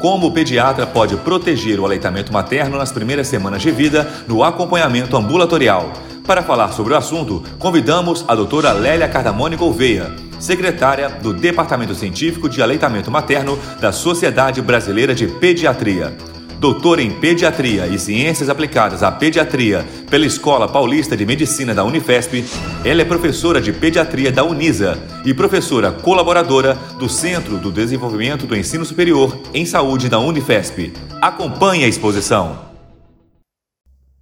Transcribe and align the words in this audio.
como 0.00 0.28
o 0.28 0.32
pediatra 0.32 0.86
pode 0.86 1.16
proteger 1.16 1.78
o 1.78 1.84
aleitamento 1.84 2.32
materno 2.32 2.78
nas 2.78 2.90
primeiras 2.90 3.28
semanas 3.28 3.62
de 3.62 3.70
vida 3.70 4.08
no 4.26 4.42
acompanhamento 4.42 5.16
ambulatorial. 5.16 5.92
Para 6.26 6.42
falar 6.42 6.72
sobre 6.72 6.94
o 6.94 6.96
assunto, 6.96 7.42
convidamos 7.58 8.24
a 8.26 8.34
doutora 8.34 8.72
Lélia 8.72 9.08
Cardamone 9.08 9.56
Gouveia, 9.56 10.10
secretária 10.38 11.08
do 11.08 11.34
Departamento 11.34 11.94
Científico 11.94 12.48
de 12.48 12.62
Aleitamento 12.62 13.10
Materno 13.10 13.58
da 13.80 13.92
Sociedade 13.92 14.62
Brasileira 14.62 15.14
de 15.14 15.26
Pediatria 15.26 16.16
doutora 16.60 17.00
em 17.00 17.10
Pediatria 17.10 17.86
e 17.86 17.98
Ciências 17.98 18.50
Aplicadas 18.50 19.02
à 19.02 19.10
Pediatria 19.10 19.82
pela 20.10 20.26
Escola 20.26 20.70
Paulista 20.70 21.16
de 21.16 21.24
Medicina 21.24 21.74
da 21.74 21.82
Unifesp, 21.82 22.44
ela 22.84 23.00
é 23.00 23.04
professora 23.04 23.62
de 23.62 23.72
Pediatria 23.72 24.30
da 24.30 24.44
Unisa 24.44 24.98
e 25.24 25.32
professora 25.32 25.90
colaboradora 25.90 26.74
do 26.98 27.08
Centro 27.08 27.56
do 27.56 27.72
Desenvolvimento 27.72 28.46
do 28.46 28.54
Ensino 28.54 28.84
Superior 28.84 29.40
em 29.54 29.64
Saúde 29.64 30.10
da 30.10 30.18
Unifesp. 30.18 30.92
Acompanhe 31.22 31.84
a 31.84 31.88
exposição. 31.88 32.68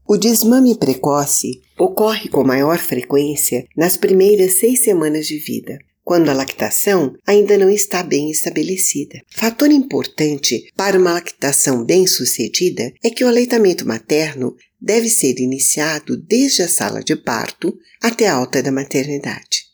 O 0.06 0.16
desmame 0.16 0.78
precoce 0.78 1.60
ocorre 1.76 2.28
com 2.28 2.44
maior 2.44 2.78
frequência 2.78 3.66
nas 3.76 3.96
primeiras 3.96 4.60
seis 4.60 4.84
semanas 4.84 5.26
de 5.26 5.38
vida 5.38 5.76
quando 6.08 6.30
a 6.30 6.32
lactação 6.32 7.14
ainda 7.26 7.58
não 7.58 7.68
está 7.68 8.02
bem 8.02 8.30
estabelecida. 8.30 9.20
Fator 9.30 9.70
importante 9.70 10.72
para 10.74 10.98
uma 10.98 11.12
lactação 11.12 11.84
bem-sucedida 11.84 12.94
é 13.04 13.10
que 13.10 13.22
o 13.22 13.28
aleitamento 13.28 13.86
materno 13.86 14.56
deve 14.80 15.10
ser 15.10 15.38
iniciado 15.38 16.16
desde 16.16 16.62
a 16.62 16.68
sala 16.68 17.02
de 17.04 17.14
parto 17.14 17.76
até 18.00 18.26
a 18.26 18.32
alta 18.32 18.62
da 18.62 18.72
maternidade. 18.72 19.64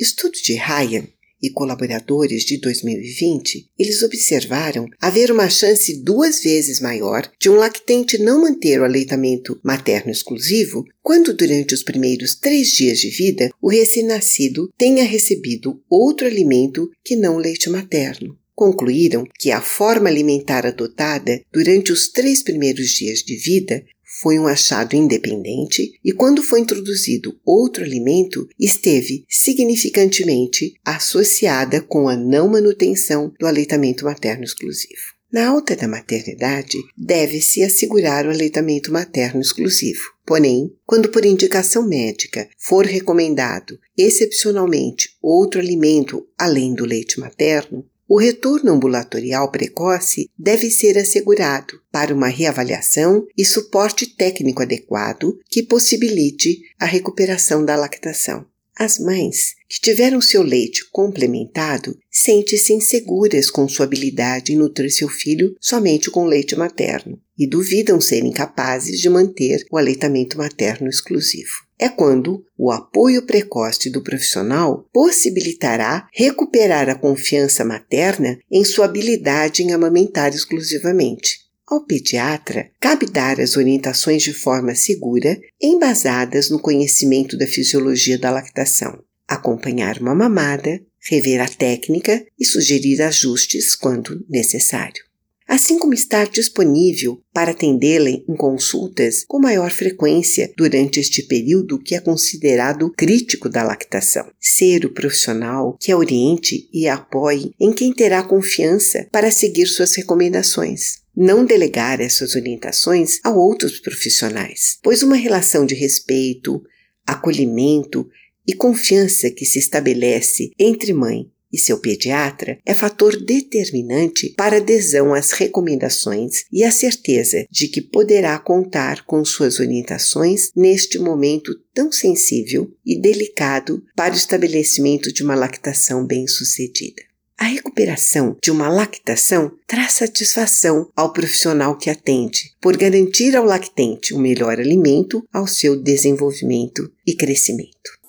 Estudo 0.00 0.32
de 0.42 0.54
Ryan 0.54 1.06
e 1.42 1.50
colaboradores 1.50 2.44
de 2.44 2.58
2020, 2.58 3.66
eles 3.78 4.02
observaram 4.02 4.86
haver 5.00 5.32
uma 5.32 5.50
chance 5.50 6.02
duas 6.02 6.40
vezes 6.40 6.80
maior 6.80 7.30
de 7.40 7.50
um 7.50 7.54
lactente 7.54 8.18
não 8.18 8.42
manter 8.42 8.80
o 8.80 8.84
aleitamento 8.84 9.58
materno 9.62 10.12
exclusivo 10.12 10.84
quando, 11.02 11.34
durante 11.34 11.74
os 11.74 11.82
primeiros 11.82 12.36
três 12.36 12.68
dias 12.68 12.98
de 12.98 13.08
vida, 13.08 13.50
o 13.60 13.68
recém-nascido 13.68 14.70
tenha 14.78 15.04
recebido 15.04 15.82
outro 15.90 16.26
alimento 16.26 16.88
que 17.04 17.16
não 17.16 17.36
leite 17.36 17.68
materno 17.68 18.36
concluíram 18.62 19.24
que 19.40 19.50
a 19.50 19.60
forma 19.60 20.08
alimentar 20.08 20.64
adotada 20.64 21.42
durante 21.52 21.90
os 21.90 22.06
três 22.06 22.44
primeiros 22.44 22.90
dias 22.90 23.18
de 23.18 23.34
vida 23.34 23.84
foi 24.20 24.38
um 24.38 24.46
achado 24.46 24.94
independente 24.94 25.98
e, 26.04 26.12
quando 26.12 26.44
foi 26.44 26.60
introduzido 26.60 27.36
outro 27.44 27.82
alimento, 27.82 28.46
esteve 28.60 29.24
significantemente 29.28 30.74
associada 30.84 31.80
com 31.80 32.08
a 32.08 32.14
não 32.14 32.50
manutenção 32.50 33.32
do 33.36 33.48
aleitamento 33.48 34.04
materno 34.04 34.44
exclusivo. 34.44 35.10
Na 35.32 35.48
alta 35.48 35.74
da 35.74 35.88
maternidade, 35.88 36.78
deve-se 36.96 37.64
assegurar 37.64 38.26
o 38.26 38.30
aleitamento 38.30 38.92
materno 38.92 39.40
exclusivo. 39.40 40.02
Porém, 40.24 40.70
quando 40.86 41.08
por 41.08 41.24
indicação 41.24 41.88
médica 41.88 42.48
for 42.58 42.86
recomendado 42.86 43.76
excepcionalmente 43.98 45.16
outro 45.20 45.58
alimento 45.58 46.24
além 46.38 46.74
do 46.74 46.84
leite 46.84 47.18
materno, 47.18 47.84
o 48.14 48.18
retorno 48.18 48.72
ambulatorial 48.72 49.50
precoce 49.50 50.28
deve 50.38 50.70
ser 50.70 50.98
assegurado 50.98 51.80
para 51.90 52.14
uma 52.14 52.28
reavaliação 52.28 53.26
e 53.34 53.42
suporte 53.42 54.04
técnico 54.04 54.60
adequado 54.60 55.40
que 55.48 55.62
possibilite 55.62 56.60
a 56.78 56.84
recuperação 56.84 57.64
da 57.64 57.74
lactação. 57.74 58.44
As 58.76 58.98
mães 58.98 59.54
que 59.66 59.80
tiveram 59.80 60.20
seu 60.20 60.42
leite 60.42 60.84
complementado 60.90 61.98
sentem-se 62.10 62.74
inseguras 62.74 63.48
com 63.48 63.66
sua 63.66 63.86
habilidade 63.86 64.52
em 64.52 64.56
nutrir 64.56 64.92
seu 64.92 65.08
filho 65.08 65.56
somente 65.58 66.10
com 66.10 66.26
leite 66.26 66.54
materno 66.54 67.18
e 67.42 67.46
duvidam 67.48 68.00
serem 68.00 68.30
capazes 68.30 69.00
de 69.00 69.10
manter 69.10 69.66
o 69.68 69.76
aleitamento 69.76 70.38
materno 70.38 70.88
exclusivo. 70.88 71.50
É 71.76 71.88
quando 71.88 72.44
o 72.56 72.70
apoio 72.70 73.26
precoce 73.26 73.90
do 73.90 74.00
profissional 74.00 74.88
possibilitará 74.92 76.06
recuperar 76.14 76.88
a 76.88 76.94
confiança 76.94 77.64
materna 77.64 78.38
em 78.48 78.64
sua 78.64 78.84
habilidade 78.84 79.64
em 79.64 79.72
amamentar 79.72 80.32
exclusivamente. 80.32 81.40
Ao 81.66 81.84
pediatra, 81.84 82.70
cabe 82.78 83.06
dar 83.06 83.40
as 83.40 83.56
orientações 83.56 84.22
de 84.22 84.32
forma 84.32 84.76
segura, 84.76 85.36
embasadas 85.60 86.48
no 86.48 86.60
conhecimento 86.60 87.36
da 87.36 87.46
fisiologia 87.48 88.16
da 88.16 88.30
lactação, 88.30 89.02
acompanhar 89.26 89.98
uma 89.98 90.14
mamada, 90.14 90.80
rever 91.10 91.40
a 91.40 91.48
técnica 91.48 92.24
e 92.38 92.44
sugerir 92.44 93.02
ajustes 93.02 93.74
quando 93.74 94.24
necessário 94.28 95.02
assim 95.52 95.78
como 95.78 95.92
estar 95.92 96.30
disponível 96.30 97.20
para 97.30 97.50
atendê-la 97.50 98.08
em 98.08 98.34
consultas 98.38 99.22
com 99.28 99.38
maior 99.38 99.70
frequência 99.70 100.50
durante 100.56 100.98
este 100.98 101.22
período 101.24 101.78
que 101.78 101.94
é 101.94 102.00
considerado 102.00 102.90
crítico 102.96 103.50
da 103.50 103.62
lactação. 103.62 104.30
Ser 104.40 104.86
o 104.86 104.94
profissional 104.94 105.76
que 105.78 105.92
a 105.92 105.96
oriente 105.98 106.70
e 106.72 106.88
a 106.88 106.94
apoie 106.94 107.52
em 107.60 107.70
quem 107.70 107.92
terá 107.92 108.22
confiança 108.22 109.06
para 109.12 109.30
seguir 109.30 109.66
suas 109.66 109.94
recomendações 109.94 111.02
não 111.14 111.44
delegar 111.44 112.00
essas 112.00 112.34
orientações 112.34 113.18
a 113.22 113.28
outros 113.28 113.78
profissionais, 113.78 114.78
pois 114.82 115.02
uma 115.02 115.16
relação 115.16 115.66
de 115.66 115.74
respeito, 115.74 116.62
acolhimento 117.06 118.08
e 118.46 118.54
confiança 118.54 119.30
que 119.30 119.44
se 119.44 119.58
estabelece 119.58 120.50
entre 120.58 120.94
mãe 120.94 121.30
e 121.52 121.58
seu 121.58 121.78
pediatra 121.78 122.58
é 122.64 122.72
fator 122.72 123.16
determinante 123.16 124.30
para 124.30 124.56
adesão 124.56 125.12
às 125.12 125.32
recomendações 125.32 126.44
e 126.50 126.64
a 126.64 126.70
certeza 126.70 127.46
de 127.50 127.68
que 127.68 127.80
poderá 127.80 128.38
contar 128.38 129.04
com 129.04 129.24
suas 129.24 129.60
orientações 129.60 130.50
neste 130.56 130.98
momento 130.98 131.52
tão 131.74 131.92
sensível 131.92 132.70
e 132.84 133.00
delicado 133.00 133.82
para 133.94 134.14
o 134.14 134.16
estabelecimento 134.16 135.12
de 135.12 135.22
uma 135.22 135.34
lactação 135.34 136.06
bem-sucedida. 136.06 137.02
A 137.42 137.46
recuperação 137.46 138.36
de 138.40 138.52
uma 138.52 138.68
lactação 138.68 139.50
traz 139.66 139.94
satisfação 139.94 140.88
ao 140.94 141.12
profissional 141.12 141.76
que 141.76 141.90
atende, 141.90 142.54
por 142.60 142.76
garantir 142.76 143.34
ao 143.34 143.44
lactente 143.44 144.14
o 144.14 144.18
melhor 144.18 144.60
alimento 144.60 145.26
ao 145.32 145.46
seu 145.46 145.74
desenvolvimento 145.74 146.88
e 147.04 147.16
crescimento. 147.16 148.01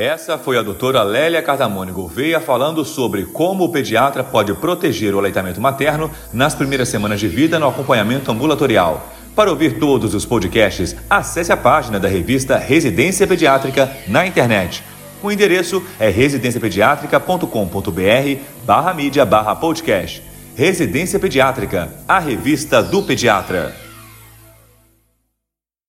Essa 0.00 0.38
foi 0.38 0.56
a 0.56 0.62
doutora 0.62 1.02
Lélia 1.02 1.42
Cardamone 1.42 1.92
Gouveia 1.92 2.40
falando 2.40 2.82
sobre 2.86 3.26
como 3.26 3.64
o 3.64 3.68
pediatra 3.68 4.24
pode 4.24 4.54
proteger 4.54 5.14
o 5.14 5.18
aleitamento 5.18 5.60
materno 5.60 6.10
nas 6.32 6.54
primeiras 6.54 6.88
semanas 6.88 7.20
de 7.20 7.28
vida 7.28 7.58
no 7.58 7.68
acompanhamento 7.68 8.32
ambulatorial. 8.32 9.06
Para 9.36 9.50
ouvir 9.50 9.78
todos 9.78 10.14
os 10.14 10.24
podcasts, 10.24 10.96
acesse 11.10 11.52
a 11.52 11.56
página 11.56 12.00
da 12.00 12.08
revista 12.08 12.56
Residência 12.56 13.26
Pediátrica 13.26 13.94
na 14.08 14.26
internet. 14.26 14.82
O 15.22 15.30
endereço 15.30 15.84
é 15.98 16.08
residenciapediatrica.com.br 16.08 18.42
barra 18.64 18.94
mídia 18.94 19.26
barra 19.26 19.54
podcast. 19.54 20.22
Residência 20.56 21.18
Pediátrica, 21.18 21.92
a 22.08 22.18
revista 22.18 22.82
do 22.82 23.02
pediatra. 23.02 23.89